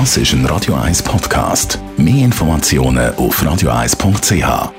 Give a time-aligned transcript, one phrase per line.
[0.00, 1.78] Das ist ein Radio 1 Podcast.
[1.96, 4.72] Mehr Informationen auf radio1.ch.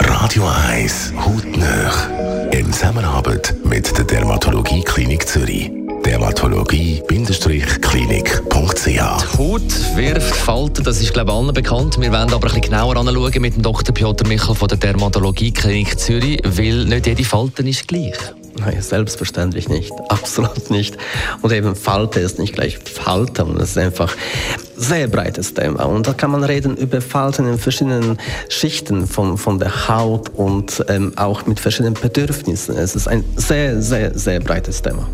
[0.00, 2.08] Radio 1 Hautnöch.
[2.52, 5.70] In Zusammenarbeit mit der Dermatologie Klinik Zürich.
[6.06, 12.00] Dermatologie-klinik.ch Die Haut wirft Falten, das ist glaube ich allen bekannt.
[12.00, 13.94] Wir werden aber bisschen genauer anschauen mit dem Dr.
[13.94, 18.16] Piotr Michel von der Dermatologie Klinik Zürich, weil nicht jede Falten ist gleich.
[18.60, 19.92] Nein, selbstverständlich nicht.
[20.08, 20.96] Absolut nicht.
[21.42, 23.56] Und eben Falte ist nicht gleich Falten.
[23.56, 25.84] Es ist einfach ein sehr breites Thema.
[25.84, 28.18] Und da kann man reden über Falten in verschiedenen
[28.48, 32.76] Schichten von, von der Haut und ähm, auch mit verschiedenen Bedürfnissen.
[32.76, 35.08] Es ist ein sehr, sehr, sehr breites Thema.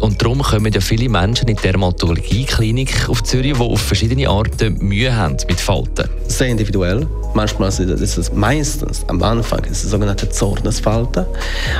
[0.00, 4.78] Und darum kommen ja viele Menschen in die Dermatologie-Klinik auf Zürich, die auf verschiedene Arten
[4.78, 6.08] Mühe haben mit Falten.
[6.26, 7.06] Sehr individuell.
[7.34, 11.26] Manchmal ist es meistens am Anfang ist es sogenannte Zornesfalte,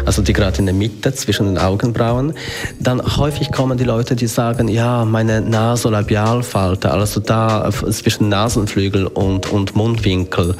[0.06, 2.32] also die gerade in der Mitte zwischen den Augenbrauen.
[2.80, 9.52] Dann häufig kommen die Leute, die sagen, ja, meine Nasolabialfalte, also da zwischen Nasenflügel und,
[9.52, 10.54] und Mundwinkel,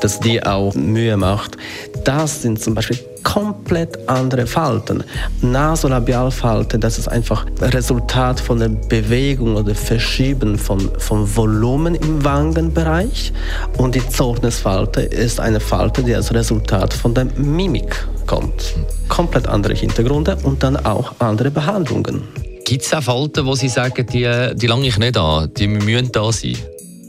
[0.00, 1.58] dass die auch Mühe macht.
[2.04, 5.04] Das sind zum Beispiel komplett andere Falten.
[5.40, 13.32] Nasolabialfalte, das ist einfach Resultat von der Bewegung oder Verschieben von, von Volumen im Wangenbereich.
[13.78, 18.74] Und die Zornesfalte ist eine Falte, die als Resultat von der Mimik kommt.
[19.08, 22.22] Komplett andere Hintergründe und dann auch andere Behandlungen.
[22.64, 26.12] Gibt es auch Falten, wo Sie sagen, die, die lange ich nicht an, die müssen
[26.12, 26.56] da sein?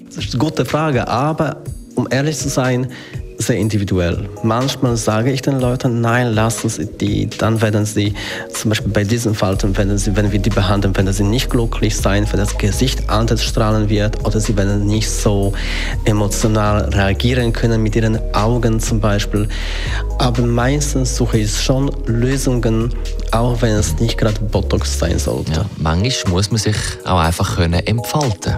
[0.08, 1.58] Das ist eine gute Frage, aber
[1.96, 2.88] um ehrlich zu sein,
[3.44, 4.30] sehr individuell.
[4.44, 8.14] Manchmal sage ich den Leuten, nein, lassen Sie die, dann werden sie,
[8.52, 11.96] zum Beispiel bei diesen Falten, wenn, sie, wenn wir die behandeln, werden sie nicht glücklich
[11.96, 15.54] sein, wenn das Gesicht anders strahlen wird oder sie werden nicht so
[16.06, 19.48] emotional reagieren können mit ihren Augen zum Beispiel.
[20.20, 22.94] Aber meistens suche ich schon Lösungen,
[23.32, 25.52] auch wenn es nicht gerade Botox sein sollte.
[25.52, 28.58] Ja, manchmal muss man sich auch einfach können entfalten